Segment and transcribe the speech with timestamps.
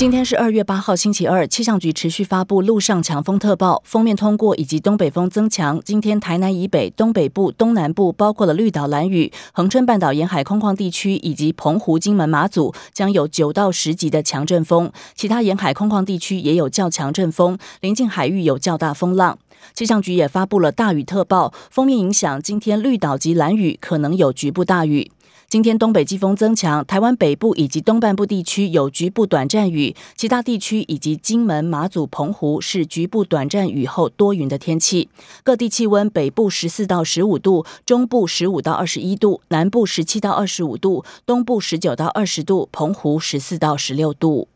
[0.00, 1.46] 今天是二月八号，星期二。
[1.46, 5.78] 气象局持续发布陆上强风特报，锋面通过以及东北风增强。
[5.84, 14.90] 今天台南以北、东北部、东南部，包括了绿岛、蓝屿、恒春半岛沿海空旷地区以及澎湖、金门、马祖，将有九到十级的强阵风。
[15.14, 19.38] 其他沿海空旷地区也有较强阵风，临近海域有较大风浪。
[19.74, 25.10] 气象局也发布了大雨特报，锋面影响，今天绿岛及蓝屿可能有局部大雨。
[25.50, 35.08] 今天东北季风增强，台湾北部以及东半部地区有局部短暂雨，其他地区以及金门、马祖、澎湖是局部短暂雨后多云的天气。
[35.42, 44.46] 各地气温：北部十四到十五度，中部十五到二十一度，南部十七到二十五度，东部十九到二十度，澎湖十四到十六度。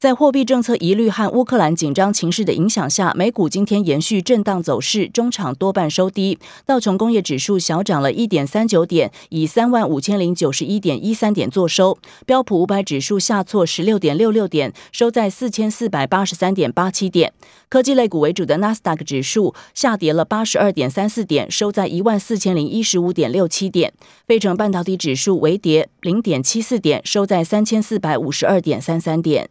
[0.00, 6.38] 在货币政策疑虑和乌克兰紧张情势的影响下，美股今天延续震荡走势，中场多半收低。
[6.64, 11.98] 道琼工业指数小涨了一点三九点，以三万五千零九十一点一三点作收。
[12.24, 17.32] 标普五百指数下挫十六点六六点，收在四千四百八十三点八七点。
[17.68, 23.92] 科技类股为主的纳斯达克指数下跌了八十二点三四点，收在一万四千零一十五点六七点。
[24.28, 29.50] 费城半导体指数微跌零点七四点，收在三千四百五十二点三三点。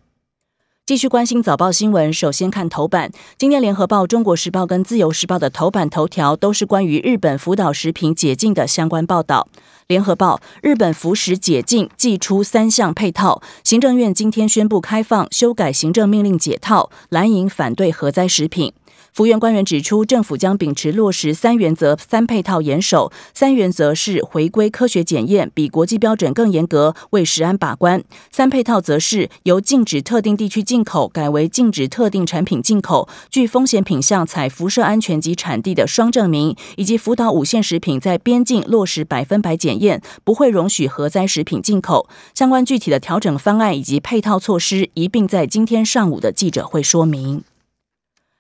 [0.88, 3.12] 继续关心早报新闻，首先看头版。
[3.38, 9.50] 今天联合报、中国时报跟自由时报的头版头条都是关于日本福岛食品解禁的相关报道。
[9.88, 13.42] 联合报：日本福食解禁，寄出三项配套。
[13.66, 16.90] 行政院今天宣布开放，修改行政命令解套。
[17.10, 18.72] 蓝营反对核灾食品。
[19.14, 23.12] 福原官员指出，政府将秉持落实三原则、三配套严守。
[23.34, 42.08] 三原则是回归科学检验，比国际标准更严格，为食安把关；三配套则是由禁止特定地区进进口改为禁止特定产品进口，具风险品项采辐射安全及产地的双证明，以及福岛五线食品在边境落实百分百检验，不会容许核灾食品进口。
[42.36, 47.44] 相关具体的调整方案以及配套措施，一并在今天上午的记者会说明。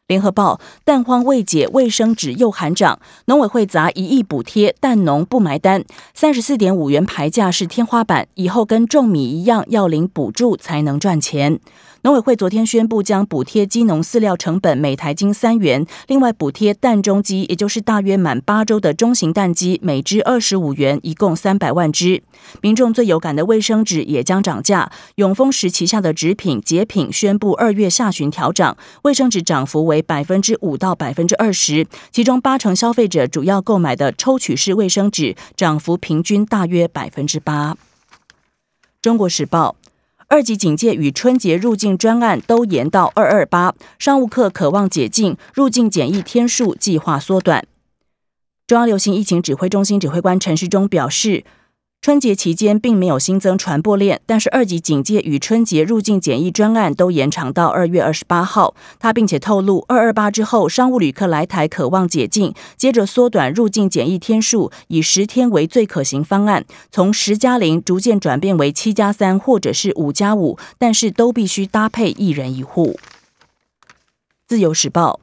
[0.07, 5.83] 联合报蛋荒未解，卫生纸又喊涨，农委会砸一亿补贴，蛋农不埋单，
[6.13, 11.59] 三十四点五元牌价是天花板，以后跟种米一样要领补助才能赚钱。
[12.03, 22.21] 农委会昨天宣布，将补贴鸡农饲料成本每台斤三元，另外补贴蛋中鸡，也就是大约满八周的中型蛋鸡，每只二十五元，一共三百万只。
[22.61, 37.75] 民众最有感的卫生纸也将涨价，永丰时旗下的纸品、洁品宣布二月下旬调涨，卫生纸涨幅为百分之五到百分之二十，其中八成消费者主要购买的抽取式卫生纸涨幅平均大约百分之八。
[39.01, 39.75] 中国时报。
[40.29, 47.65] 二级警戒与春节入境专案都延到二二八，商务客渴望解禁，入境检疫天数计划缩短。
[48.67, 51.43] 中央流行疫情指挥中心指挥官陈时中表示。
[51.99, 58.73] 春节期间并没有新增传播链，但是二级警戒与春节入境检疫专案都延长到二月二十八号。
[58.97, 72.97] 他并且透露，二二八之后，商务旅客来台渴望解禁，接着缩短入境检疫天数，以十天为最可行方案，从十加零逐渐转变为七加三或者是五加五，但是都必须搭配一人一户。
[74.47, 75.19] 自由时报。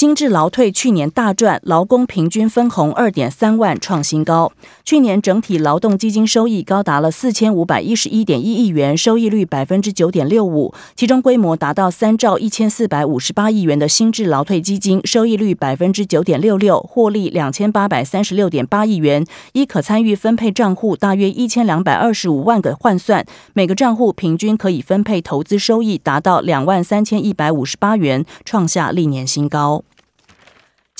[0.00, 4.50] 新制劳退去年大赚，劳工平均分红二点三万创新高。
[4.82, 10.72] 去年整体劳动基金收益高达了四千五百一十一点一亿元，收益率百分之九点六五。
[10.96, 19.26] 其中规模达到三兆一千四百五十八亿元的新制劳退基金收益率百分之九点六六，获利两千八百三十六点八亿元。
[19.52, 29.84] 依可参与分配账户大约一千两百二十五万个换算，每个账户平均可以分配投资收益达到两万三千一百五十八元，创下历年新高。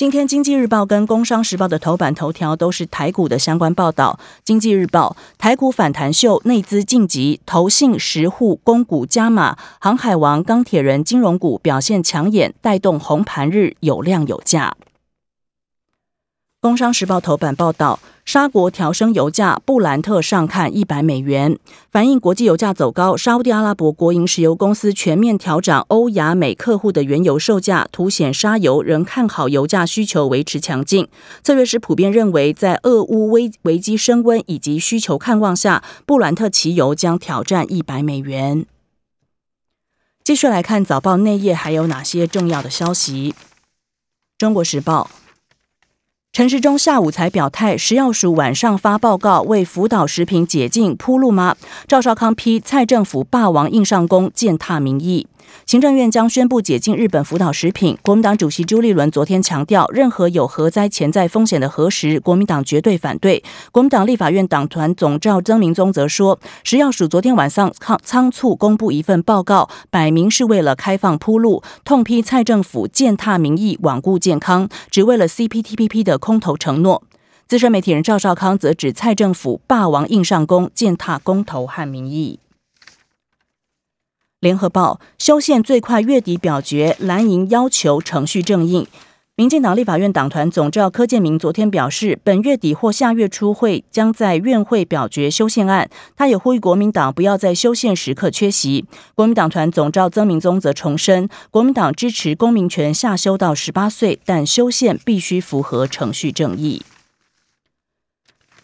[0.01, 4.17] 今天，《经济日报》跟《工商时报》的头版头条都是台股的相关报道。
[4.43, 14.75] 《经济日报》台股反弹秀，内资晋级，投信、十户、公股加码，航海王、钢铁人、金融股表现抢眼，带动红盘日有量有价。
[16.61, 17.99] 《工商时报》头版报道。
[18.23, 21.57] 沙国调升油价，布兰特上看一百美元，
[21.89, 23.17] 反映国际油价走高。
[23.17, 31.07] 沙地阿拉伯国营石油公司全面调涨欧亚美客户的原油售价，凸显沙油仍看好油价需求维持强劲。
[31.43, 38.67] 策略师普遍认为，在俄乌危危机升温以及需求看望下，布兰特汽油将挑战一百美元。
[40.23, 43.33] 继续来看早报内页还有哪些重要的消息？
[44.37, 45.09] 中国时报。
[46.33, 51.57] 陈时中下午才表态，食药署晚上发报告为福岛食品解禁铺路吗？
[51.89, 55.27] 赵少康批蔡政府霸王硬上弓，践踏民意。
[55.65, 57.97] 行政院将宣布解禁日本福岛食品。
[58.01, 63.43] 国民党主席朱立伦昨天强调，任何有核灾潜在风险的核食，国民党绝对反对。
[63.73, 77.03] 国民党立法院党团总召曾明宗则说，食药署昨天晚上仓仓促公布一份报告，摆明是为了开放铺路，痛批蔡政府践踏民意、罔顾健康，只为了 CPTPP 的空头承诺。
[77.45, 82.39] 资深媒体人赵少康则指蔡政府霸王硬上弓，践踏公投和民意。
[84.39, 88.87] 联合报修宪最快月底表决，蓝营要求程序正义。
[89.41, 95.89] 民进党立法院党团总召柯建明昨天表示，本月底或下月初会将在院会表决修宪案。
[96.15, 98.85] 他也呼吁国民党不要在修宪时刻缺席。
[99.15, 106.83] 国民党团总召曾明宗则重申，国民党支持公民权下修到十八岁，但修宪必须符合程序正义。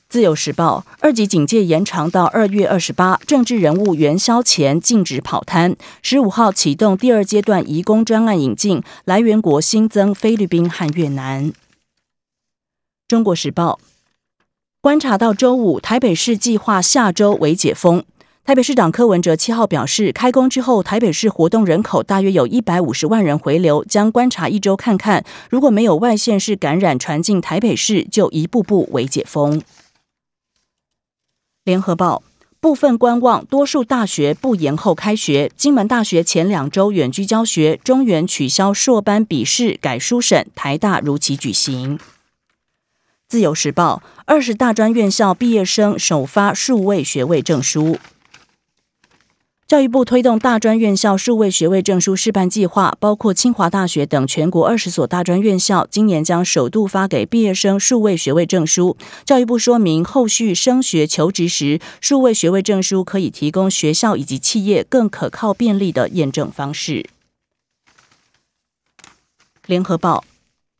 [0.09, 5.75] 自由时报二级警戒延长到二月二十八，政治人物元宵前禁止跑摊。
[6.01, 11.51] 十五号启动第二阶段移工专案引进，来源国新增菲律宾和越南。
[13.06, 13.80] 中国时报
[14.80, 18.06] 观察到周五台北市计划下周为解封。
[18.45, 29.62] 台北市长柯文哲七号表示，开工之后台北市活动人口大约有一百五十万人回流，将观察一周看看，如果没有外县市感染传进台北市，就一步步为解封。
[31.68, 32.24] 联合报
[32.62, 35.52] 部分观望，多数大学不延后开学。
[35.58, 42.00] 金门大学前两周远距教学，中原取消硕班笔试改书审，台大如期举行。
[43.28, 48.00] 自由时报二十大专院校毕业生首发数位学位证书。
[49.68, 58.96] 教育部推动大专院校数位学位证书示范计划，包括清华大学等全国二十所大专院校，今年将首度发给毕业生数位学位证书。
[59.25, 67.10] 教育部说明，后续升学求职时，数位学位证书可以提供学校以及企业更可靠便利的验证方式。
[69.66, 70.24] 联合报。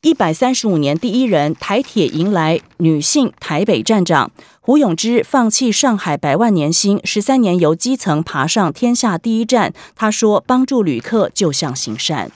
[0.04, 4.32] 一百三十五年第一人，台铁迎来女性台北站长
[4.68, 9.74] 胡永芝，放弃上海百万年薪，十三年由基层爬上天下第一站。
[9.96, 12.34] 他说：“帮助旅客就像行善。”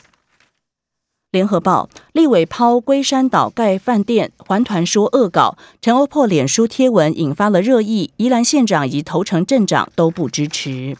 [1.32, 10.96] 联合报立委抛龟山岛盖饭店，环团说恶搞，陈欧破脸书贴文引发了热议，宜兰县长以及头城镇长都不支持。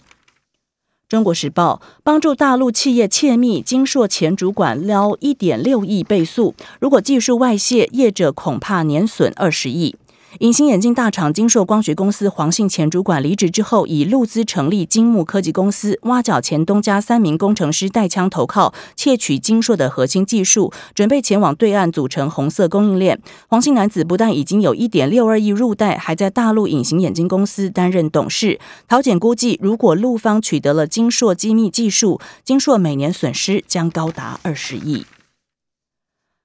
[1.08, 9.96] 中国时报帮助大陆企业窃密，金硕前主管撩一点六亿倍速，如果技术外泄，业者恐怕年损二十亿。
[10.40, 23.22] 隐形眼镜大厂金硕光学公司黄姓前主管离职之后，以陆资成立金木科技公司，挖角前东家三名工程师带枪投靠，窃取金硕的核心技术，准备前往对岸组成红色供应链。
[23.50, 28.58] 黄姓男子不但已经有一点六二亿入袋，还在大陆隐形眼镜公司担任董事。
[28.88, 35.06] 陶检估计，如果陆方取得了金硕机密技术，金硕每年损失将高达二十亿。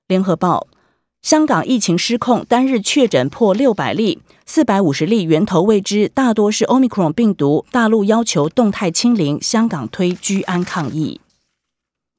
[0.09, 0.67] 联合报。
[1.26, 7.67] 香港疫情失控，单日确诊破六百例，四百五十例源头未知，大多是 Omicron 病毒。
[7.73, 11.20] 大陆要求动态清零，香港推居安抗疫。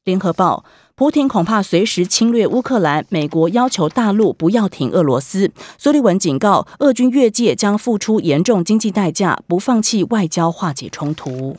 [0.04, 0.66] 联合报：
[0.96, 5.54] 普京恐怕随时侵略乌克兰，美国要求大陆不要挺俄罗斯。
[5.78, 11.56] 苏利文警告，俄军越界将付出严重经济代价，不放弃外交化解冲突。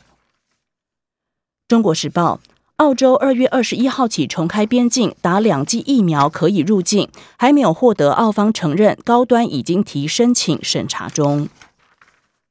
[1.67, 2.39] 中国时报。
[2.79, 11.49] 澳洲二月二十一号起重开边境，打两剂疫苗可以入境，还没有获得澳方承认，高端已经提申请审查中。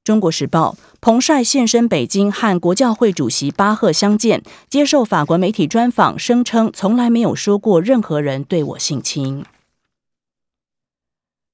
[0.05, 9.47] 中国时报彭帅现身北京，和国教会主席巴赫相见，接受法国媒体专访，声称从来没有说过任何人对我性侵。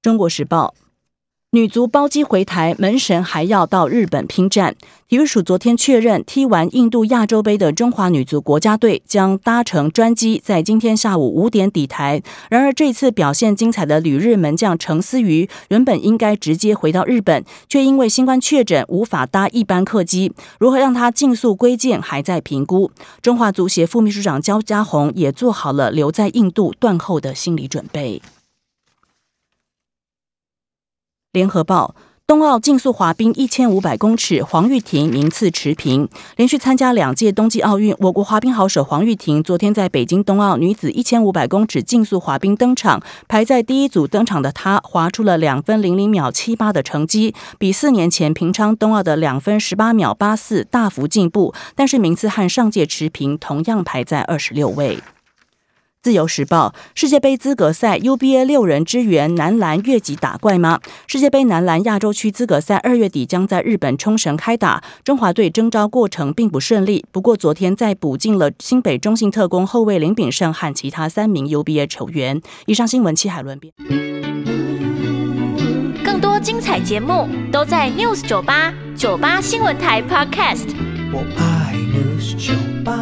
[0.03, 0.75] 中国时报。
[1.55, 4.75] 女足包机回台，门神还要到日本拼战。
[5.09, 12.21] 体育署昨天确认，踢完印度亚洲杯的中华女足国家队将搭乘专机，在今天下午五点抵台。
[12.51, 20.33] 然而，这次表现精彩的旅日门将程思瑜，原本应该直接回到日本，却因为新冠确诊无法搭一班客机。
[20.59, 22.91] 如何让他尽速归建，还在评估。
[23.23, 28.21] 中华足协副秘书长焦家宏也做好了留在印度断后的心理准备。
[31.35, 31.97] 联合报
[32.29, 36.09] 冬奥竞速滑冰一千五百公尺，黄玉婷名次持平。
[36.37, 55.03] 连续参加两届冬季奥运，我国滑冰好手黄玉婷昨天在北京冬奥女子一千五百公尺竞速滑冰登场，排在第一组登场的她，滑出了两分零零秒七八的成绩，比四年前平昌冬奥的两分十八秒八四大幅进步，但是名次和上届持平，同样排在二十六位。
[56.05, 60.79] 自由时报世界杯资格赛 UBA 六人支援男篮越级打怪吗？
[61.07, 67.07] 世界杯男篮亚洲区资格赛二月底将在日本冲绳开打，中华队征召过程并不顺利。
[67.11, 72.43] 不过昨天在补进了新北中信特工后卫林炳胜和其他三名 UBA 球员。
[72.67, 73.73] 以上新闻，七海伦编。
[76.05, 80.69] 更多精彩节目都在 News 九八九八新闻台 Podcast。
[81.15, 82.53] 我爱 News 酒
[82.85, 83.01] 吧。